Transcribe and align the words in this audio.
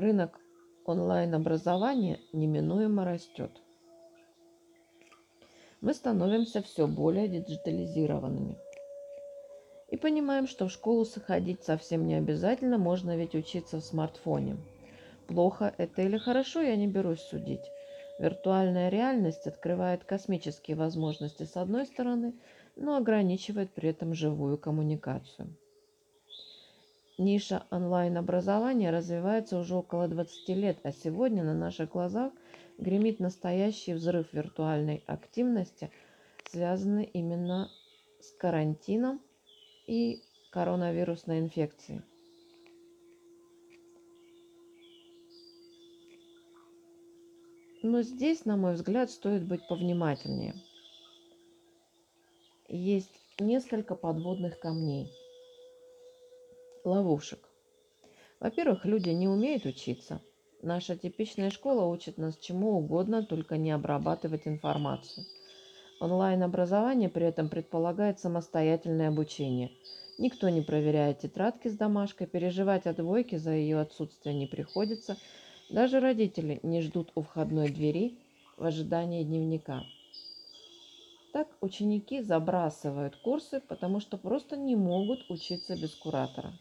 рынок 0.00 0.40
онлайн-образования 0.84 2.20
неминуемо 2.32 3.04
растет. 3.04 3.50
Мы 5.80 5.94
становимся 5.94 6.62
все 6.62 6.86
более 6.86 7.28
диджитализированными. 7.28 8.56
И 9.90 9.96
понимаем, 9.96 10.46
что 10.46 10.68
в 10.68 10.72
школу 10.72 11.04
сходить 11.04 11.62
совсем 11.62 12.06
не 12.06 12.14
обязательно, 12.14 12.78
можно 12.78 13.16
ведь 13.16 13.34
учиться 13.34 13.78
в 13.78 13.84
смартфоне. 13.84 14.56
Плохо 15.28 15.74
это 15.78 16.02
или 16.02 16.18
хорошо, 16.18 16.60
я 16.60 16.76
не 16.76 16.86
берусь 16.86 17.20
судить. 17.20 17.70
Виртуальная 18.18 18.88
реальность 18.88 19.46
открывает 19.46 20.04
космические 20.04 20.76
возможности 20.76 21.44
с 21.44 21.56
одной 21.56 21.86
стороны, 21.86 22.34
но 22.76 22.96
ограничивает 22.96 23.70
при 23.70 23.90
этом 23.90 24.14
живую 24.14 24.58
коммуникацию. 24.58 25.54
Ниша 27.18 27.66
онлайн-образования 27.72 28.92
развивается 28.92 29.58
уже 29.58 29.74
около 29.74 30.06
20 30.06 30.48
лет, 30.50 30.78
а 30.84 30.92
сегодня 30.92 31.42
на 31.42 31.52
наших 31.52 31.90
глазах 31.90 32.32
гремит 32.78 33.18
настоящий 33.18 33.92
взрыв 33.94 34.32
виртуальной 34.32 35.02
активности, 35.08 35.90
связанный 36.48 37.02
именно 37.02 37.72
с 38.20 38.30
карантином 38.38 39.20
и 39.88 40.22
коронавирусной 40.52 41.40
инфекцией. 41.40 42.02
Но 47.82 48.02
здесь, 48.02 48.44
на 48.44 48.56
мой 48.56 48.74
взгляд, 48.74 49.10
стоит 49.10 49.44
быть 49.44 49.66
повнимательнее. 49.66 50.54
Есть 52.68 53.20
несколько 53.40 53.96
подводных 53.96 54.60
камней– 54.60 55.10
ловушек. 56.88 57.48
Во-первых, 58.40 58.84
люди 58.84 59.10
не 59.10 59.28
умеют 59.28 59.66
учиться. 59.66 60.20
Наша 60.62 60.96
типичная 60.96 61.50
школа 61.50 61.86
учит 61.86 62.18
нас 62.18 62.36
чему 62.36 62.78
угодно, 62.78 63.22
только 63.22 63.56
не 63.56 63.70
обрабатывать 63.70 64.46
информацию. 64.46 65.24
Онлайн-образование 66.00 67.08
при 67.08 67.26
этом 67.26 67.48
предполагает 67.48 68.20
самостоятельное 68.20 69.08
обучение. 69.08 69.70
Никто 70.18 70.48
не 70.48 70.62
проверяет 70.62 71.20
тетрадки 71.20 71.68
с 71.68 71.76
домашкой, 71.76 72.26
переживать 72.26 72.86
о 72.86 72.94
двойке 72.94 73.38
за 73.38 73.52
ее 73.52 73.80
отсутствие 73.80 74.34
не 74.34 74.46
приходится. 74.46 75.16
Даже 75.70 76.00
родители 76.00 76.60
не 76.62 76.80
ждут 76.82 77.12
у 77.14 77.22
входной 77.22 77.68
двери 77.70 78.18
в 78.56 78.64
ожидании 78.64 79.22
дневника. 79.22 79.84
Так 81.32 81.48
ученики 81.60 82.22
забрасывают 82.22 83.16
курсы, 83.16 83.60
потому 83.60 84.00
что 84.00 84.16
просто 84.16 84.56
не 84.56 84.76
могут 84.76 85.30
учиться 85.30 85.76
без 85.76 85.94
куратора. 85.94 86.52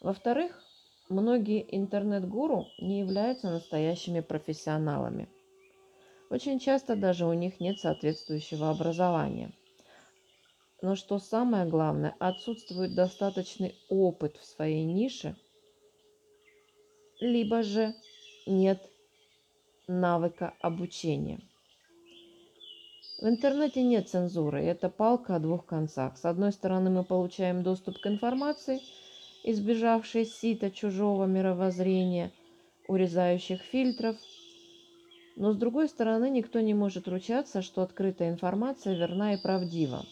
Во-вторых, 0.00 0.62
многие 1.08 1.66
интернет-гуру 1.76 2.68
не 2.78 3.00
являются 3.00 3.50
настоящими 3.50 4.20
профессионалами. 4.20 5.28
Очень 6.30 6.60
часто 6.60 6.94
даже 6.94 7.26
у 7.26 7.32
них 7.32 7.58
нет 7.58 7.80
соответствующего 7.80 8.70
образования. 8.70 9.52
Но 10.82 10.94
что 10.94 11.18
самое 11.18 11.66
главное, 11.66 12.14
отсутствует 12.20 12.94
достаточный 12.94 13.74
опыт 13.88 14.36
в 14.36 14.44
своей 14.44 14.84
нише, 14.84 15.34
либо 17.18 17.64
же 17.64 17.94
нет 18.46 18.80
навыка 19.88 20.54
обучения. 20.60 21.40
В 23.20 23.26
интернете 23.26 23.82
нет 23.82 24.08
цензуры, 24.08 24.62
это 24.62 24.88
палка 24.88 25.34
о 25.34 25.40
двух 25.40 25.66
концах. 25.66 26.16
С 26.16 26.24
одной 26.24 26.52
стороны, 26.52 26.88
мы 26.88 27.02
получаем 27.02 27.64
доступ 27.64 27.98
к 27.98 28.06
информации– 28.06 28.80
избежавшей 29.50 30.26
сита 30.26 30.70
чужого 30.70 31.24
мировоззрения, 31.24 32.32
урезающих 32.86 33.62
фильтров. 33.62 34.16
Но 35.36 35.52
с 35.52 35.56
другой 35.56 35.88
стороны, 35.88 36.28
никто 36.28 36.60
не 36.60 36.74
может 36.74 37.08
ручаться, 37.08 37.62
что 37.62 37.80
открытая 37.80 38.28
информация 38.28 38.94
верна 38.94 39.32
и 39.32 39.38
правдива. 39.38 40.04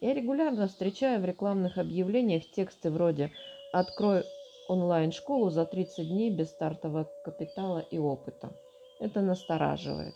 Я 0.00 0.14
регулярно 0.14 0.66
встречаю 0.66 1.20
в 1.20 1.24
рекламных 1.24 1.78
объявлениях 1.78 2.42
тексты 2.50 2.90
вроде 2.90 3.30
«Открой 3.72 4.24
онлайн-школу 4.68 5.50
за 5.50 5.64
30 5.64 6.08
дней 6.08 6.30
без 6.30 6.50
стартового 6.50 7.08
капитала 7.24 7.78
и 7.78 7.98
опыта». 7.98 8.52
Это 8.98 9.20
настораживает. 9.20 10.14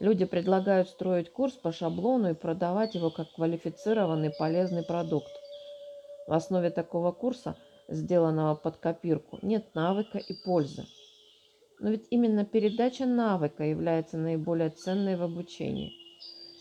Люди 0.00 0.24
предлагают 0.24 0.88
строить 0.88 1.30
курс 1.30 1.52
по 1.54 1.70
шаблону 1.70 2.30
и 2.30 2.34
продавать 2.34 2.94
его 2.94 3.10
как 3.10 3.30
квалифицированный 3.32 4.30
полезный 4.30 4.84
продукт– 4.84 5.32
в 6.26 6.32
основе 6.32 6.70
такого 6.70 7.12
курса, 7.12 7.56
сделанного 7.88 8.54
под 8.54 8.76
копирку, 8.76 9.38
нет 9.42 9.74
навыка 9.74 10.18
и 10.18 10.34
пользы. 10.44 10.86
Но 11.78 11.90
ведь 11.90 12.06
именно 12.10 12.44
передача 12.44 13.06
навыка 13.06 13.64
является 13.64 14.16
наиболее 14.16 14.70
ценной 14.70 15.16
в 15.16 15.22
обучении. 15.22 15.92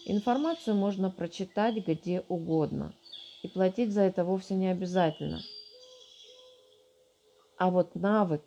Информацию 0.05 0.75
можно 0.75 1.09
прочитать 1.09 1.75
где 1.87 2.23
угодно, 2.27 2.93
и 3.41 3.47
платить 3.47 3.91
за 3.91 4.01
это 4.01 4.23
вовсе 4.23 4.55
не 4.55 4.67
обязательно. 4.67 5.39
А 7.57 7.71
вот 7.71 7.95
навык, 7.95 8.43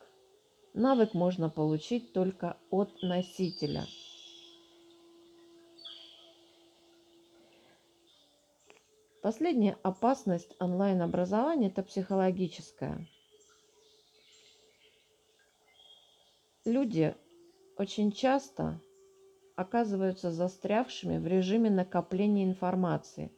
навык 0.75 1.15
можно 1.15 1.49
получить 1.49 2.13
только 2.13 2.59
от 2.71 2.91
носителя– 3.03 3.87
Последняя 9.23 9.77
опасность 9.83 10.55
онлайн-образования– 10.61 11.67
это 11.69 11.83
психологическая. 11.83 13.05
Люди 16.65 17.17
очень 17.77 18.13
часто 18.13 18.81
оказываются 19.57 20.31
застрявшими 20.31 21.19
в 21.19 21.27
режиме 21.27 21.69
накопления 21.69 22.45
информации, 22.45 23.33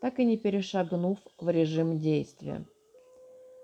так 0.00 0.18
и 0.20 0.24
не 0.24 0.38
перешагнув 0.38 1.18
в 1.38 1.50
режим 1.50 2.00
действия. 2.00 2.64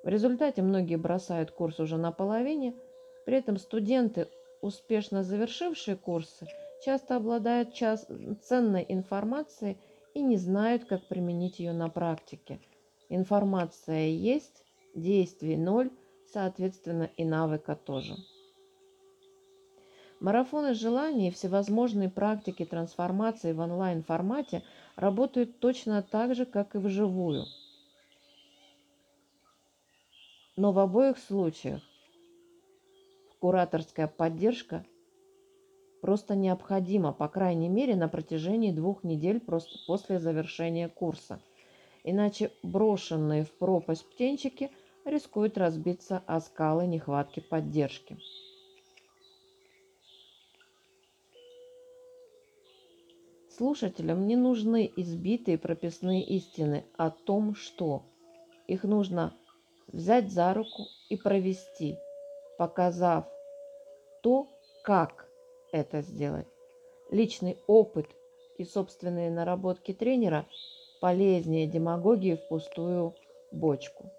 В 0.04 0.08
результате 0.08 0.60
многие 0.60 0.96
бросают 0.96 1.52
курс 1.52 1.80
уже 1.80 1.96
наполовине, 1.96 2.74
при 3.24 3.38
этом 3.38 3.56
студенты, 3.56 4.28
успешно 4.60 5.22
завершившие 5.22 5.96
курсы, 5.96 6.46
часто 6.84 7.16
обладают 7.16 7.74
ценной 7.74 8.84
информацией– 8.86 9.78
и 10.14 10.22
не 10.22 10.36
знают, 10.36 10.84
как 10.84 11.06
применить 11.06 11.58
ее 11.58 11.72
на 11.72 11.88
практике. 11.88 12.60
Информация 13.08 14.08
есть, 14.08 14.64
действий 14.94 15.56
ноль, 15.56 15.90
соответственно 16.32 17.10
и 17.16 17.24
навыка 17.24 17.74
тоже. 17.74 18.16
Марафоны 20.20 20.74
желаний 20.74 21.28
и 21.28 21.30
всевозможные 21.30 22.10
практики 22.10 22.66
трансформации 22.66 23.52
в 23.52 23.58
онлайн-формате 23.58 24.62
работают 24.96 25.60
точно 25.60 26.02
так 26.02 26.34
же, 26.34 26.44
как 26.44 26.74
и 26.74 26.78
вживую. 26.78 27.46
Но 30.56 30.72
в 30.72 30.78
обоих 30.78 31.16
случаях 31.18 31.80
кураторская 33.40 34.08
поддержка 34.08 34.84
просто 36.00 36.34
необходимо, 36.34 37.12
по 37.12 37.28
крайней 37.28 37.68
мере, 37.68 37.96
на 37.96 38.08
протяжении 38.08 38.72
двух 38.72 39.04
недель 39.04 39.40
просто 39.40 39.78
после 39.86 40.18
завершения 40.18 40.88
курса. 40.88 41.40
Иначе 42.04 42.50
брошенные 42.62 43.44
в 43.44 43.52
пропасть 43.52 44.08
птенчики 44.10 44.70
рискуют 45.04 45.58
разбиться 45.58 46.22
о 46.26 46.40
скалы 46.40 46.86
нехватки 46.86 47.40
поддержки. 47.40 48.18
Слушателям 53.50 54.26
не 54.26 54.36
нужны 54.36 54.90
избитые 54.96 55.58
прописные 55.58 56.24
истины 56.24 56.86
о 56.96 57.10
том, 57.10 57.54
что 57.54 58.04
их 58.66 58.84
нужно 58.84 59.34
взять 59.88 60.32
за 60.32 60.54
руку 60.54 60.86
и 61.10 61.16
провести, 61.16 61.98
показав 62.56 63.26
то, 64.22 64.48
как 64.82 65.29
это 65.72 66.02
сделать. 66.02 66.46
Личный 67.10 67.58
опыт 67.66 68.06
и 68.58 68.64
собственные 68.64 69.30
наработки 69.30 69.92
тренера 69.92 70.46
полезнее 71.00 71.66
демагогии 71.66 72.36
в 72.36 72.48
пустую 72.48 73.14
бочку. 73.52 74.10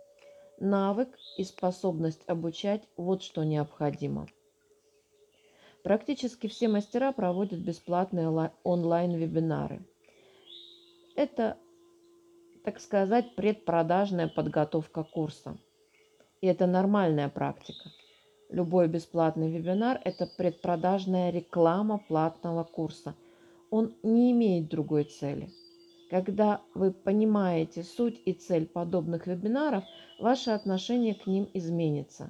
Навык 0.60 1.10
и 1.38 1.44
способность 1.44 2.24
обучать– 2.28 2.84
вот 2.98 3.24
что 3.24 3.44
необходимо. 3.44 4.28
Практически 5.84 6.48
все 6.48 6.68
мастера 6.68 7.12
проводят 7.12 7.60
бесплатные 7.60 8.52
онлайн-вебинары. 8.64 9.84
Это, 11.16 11.58
так 12.64 12.80
сказать, 12.80 13.36
предпродажная 13.36 14.28
подготовка 14.28 15.04
курса. 15.04 15.58
И 16.42 16.48
это 16.48 16.68
нормальная 16.68 17.30
практика– 17.30 17.92
Любой 18.52 18.90
бесплатный 18.90 19.50
вебинар– 19.50 20.02
это 20.04 20.28
предпродажная 20.28 21.32
реклама 21.32 22.00
платного 22.00 22.66
курса. 22.66 23.16
Он 23.70 23.96
не 24.04 24.34
имеет 24.34 24.68
другой 24.68 25.06
цели. 25.06 25.50
Когда 26.10 26.62
вы 26.74 26.92
понимаете 26.92 27.84
суть 27.84 28.22
и 28.26 28.34
цель 28.34 28.68
подобных 28.68 29.26
вебинаров, 29.26 29.86
ваше 30.20 30.52
отношение 30.52 31.16
к 31.16 31.28
ним 31.28 31.50
изменится. 31.54 32.30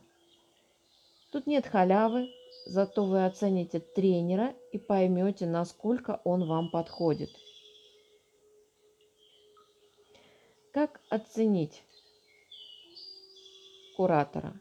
Тут 1.32 1.48
нет 1.48 1.66
халявы, 1.66 2.30
зато 2.68 3.04
вы 3.04 3.26
оцените 3.26 3.80
тренера 3.80 4.54
и 4.72 4.78
поймете, 4.78 5.48
насколько 5.48 6.22
он 6.24 6.46
вам 6.46 6.70
подходит. 6.70 7.32
Как 10.72 11.02
оценить 11.10 11.82
куратора? 13.98 14.54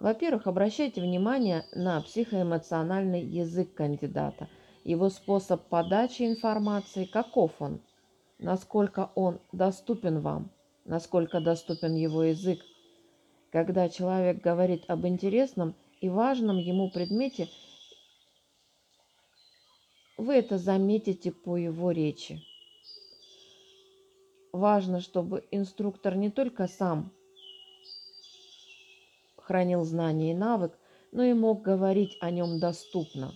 Во-первых, 0.00 0.46
обращайте 0.46 1.02
внимание 1.02 1.66
на 1.74 2.00
психоэмоциональный 2.00 3.22
язык 3.22 3.74
кандидата, 3.74 4.48
его 4.82 5.10
способ 5.10 5.68
подачи 5.68 6.22
информации, 6.22 7.04
каков 7.04 7.60
он, 7.60 7.82
насколько 8.38 9.12
он 9.14 9.40
доступен 9.52 10.20
вам, 10.20 10.50
насколько 10.86 11.40
доступен 11.40 11.94
его 11.96 12.24
язык. 12.24 12.64
Когда 13.50 13.90
человек 13.90 14.40
говорит 14.40 14.84
об 14.88 15.06
интересном 15.06 15.74
и 16.00 16.08
важном 16.08 16.56
ему 16.56 16.90
предмете, 16.90 17.50
вы 20.16 20.36
это 20.36 20.56
заметите 20.56 21.30
по 21.30 21.58
его 21.58 21.90
речи. 21.90 22.40
Важно, 24.50 25.00
чтобы 25.00 25.44
инструктор 25.50 26.16
не 26.16 26.30
только 26.30 26.68
сам 26.68 27.12
хранил 29.50 29.82
знания 29.82 30.30
и 30.30 30.34
навык, 30.34 30.78
но 31.10 31.24
и 31.24 31.32
мог 31.32 31.62
говорить 31.62 32.16
о 32.20 32.30
нем 32.30 32.60
доступно. 32.60 33.32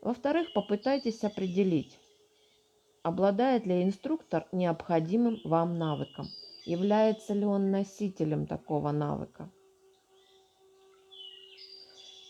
Во-вторых, 0.00 0.52
попытайтесь 0.54 1.24
определить, 1.24 1.98
обладает 3.02 3.66
ли 3.66 3.82
инструктор 3.82 4.46
необходимым 4.52 5.40
вам 5.42 5.76
навыком, 5.76 6.28
является 6.64 7.34
ли 7.34 7.44
он 7.44 7.72
носителем 7.72 8.46
такого 8.46 8.92
навыка. 8.92 9.50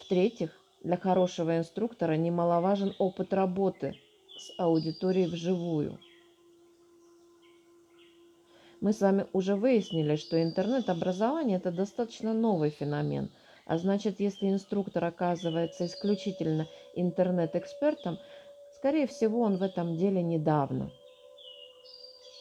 В-третьих, 0.01 0.59
для 0.83 0.97
хорошего 0.97 1.59
инструктора 1.59 2.17
немаловажен 2.17 2.95
опыт 2.99 3.35
работы 3.35 4.01
с 4.39 4.59
аудиторией 4.59 5.27
вживую– 5.29 5.99
мы 8.85 8.93
с 8.93 9.01
вами 9.01 9.27
уже 9.33 9.57
выяснили, 9.57 10.17
что 10.17 10.43
интернет-образование– 10.43 11.57
это 11.65 11.71
достаточно 11.71 12.35
новый 12.35 12.69
феномен. 12.69 13.31
А 13.65 13.79
значит, 13.79 14.21
если 14.21 14.51
инструктор 14.51 15.03
оказывается 15.07 15.87
исключительно 15.87 16.67
интернет-экспертом, 16.95 18.19
скорее 18.77 19.07
всего, 19.07 19.41
он 19.41 19.57
в 19.57 19.63
этом 19.63 19.97
деле 19.97 20.23
недавно. 20.23 20.91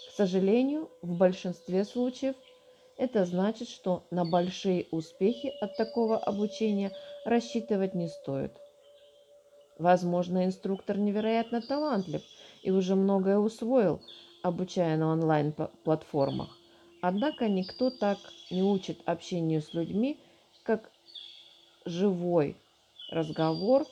К 0.09 0.17
сожалению, 0.17 0.89
в 1.01 1.17
большинстве 1.17 1.85
случаев 1.85 2.35
это 2.97 3.23
значит, 3.23 3.69
что 3.69 4.03
на 4.11 4.25
большие 4.25 4.87
успехи 4.91 5.53
от 5.61 5.77
такого 5.77 6.17
обучения 6.17 6.91
рассчитывать 7.23 7.93
не 7.93 8.09
стоит. 8.09 8.51
Возможно, 9.79 10.43
инструктор 10.43 10.97
невероятно 10.97 11.61
талантлив 11.61 12.21
и 12.63 12.69
уже 12.69 12.95
многое 12.95 13.37
усвоил, 13.37 14.01
обучая 14.43 14.97
на 14.97 15.11
онлайн-платформах. 15.13 16.55
Однако 17.01 17.49
никто 17.49 17.89
так 17.89 18.19
не 18.51 18.61
учит 18.61 19.01
общению 19.05 19.61
с 19.61 19.73
людьми, 19.73 20.19
как 20.63 20.91
живой 21.85 22.55
разговор 23.09 23.85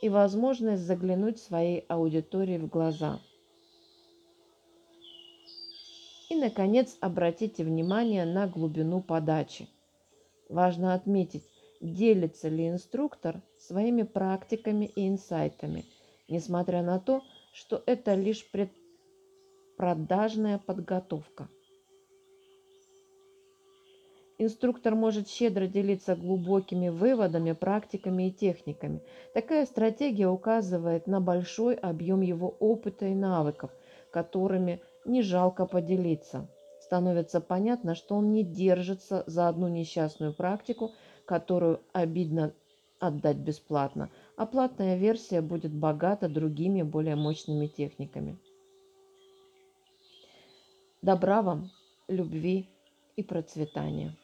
и 0.00 0.08
возможность 0.08 0.82
заглянуть 0.82 1.38
своей 1.38 1.84
аудитории 1.88 2.58
в 2.58 2.68
глаза. 2.68 3.20
И, 6.30 6.36
наконец, 6.36 6.96
обратите 7.00 7.64
внимание 7.64 8.24
на 8.24 8.46
глубину 8.46 9.00
подачи. 9.00 9.68
Важно 10.48 10.94
отметить, 10.94 11.44
делится 11.80 12.48
ли 12.48 12.68
инструктор 12.68 13.40
своими 13.58 14.02
практиками 14.02 14.86
и 14.86 15.08
инсайтами, 15.08 15.84
несмотря 16.28 16.82
на 16.82 16.98
то, 17.00 17.22
что 17.52 17.82
это 17.86 18.14
лишь 18.14 18.48
пред 18.50 18.70
продажная 19.78 20.58
подготовка. 20.58 21.48
Инструктор 24.36 24.96
может 24.96 25.28
щедро 25.28 25.68
делиться 25.68 26.16
глубокими 26.16 26.88
выводами, 26.88 27.52
практиками 27.52 28.28
и 28.28 28.32
техниками. 28.32 29.02
Такая 29.34 29.66
стратегия 29.66 30.28
указывает 30.28 31.06
на 31.06 31.20
большой 31.20 31.76
объем 31.76 32.22
его 32.22 32.48
опыта 32.58 33.06
и 33.06 33.14
навыков, 33.14 33.70
которыми 34.10 34.80
не 35.04 35.22
жалко 35.22 35.64
поделиться. 35.64 36.48
Становится 36.80 37.40
понятно, 37.40 37.94
что 37.94 38.16
он 38.16 38.32
не 38.32 38.42
держится 38.42 39.22
за 39.26 39.48
одну 39.48 39.68
несчастную 39.68 40.34
практику, 40.34 40.90
которую 41.24 41.80
обидно 41.92 42.52
отдать 42.98 43.36
бесплатно, 43.36 44.10
а 44.36 44.44
платная 44.44 44.96
версия 44.96 45.40
будет 45.40 45.72
богата 45.72 46.28
другими 46.28 46.82
более 46.82 47.14
мощными 47.14 47.68
техниками. 47.68 48.38
Добра 51.02 51.42
вам, 51.42 51.70
любви 52.08 52.66
и 53.16 53.22
процветания. 53.22 54.16